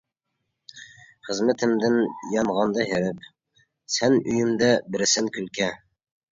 [1.27, 1.99] خىزمىتىمدىن
[2.37, 3.23] يانغاندا ھېرىپ،
[3.99, 5.73] سەن ئۆيۈمدە بېرىسەن كۈلكە.